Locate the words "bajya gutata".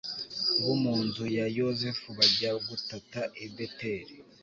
2.17-3.21